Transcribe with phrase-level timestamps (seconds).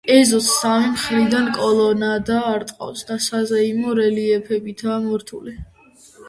[0.13, 5.55] ეზოს სამი მხრიდან კოლონადა არტყავს და საზეიმო რელიეფებითაა მორთული.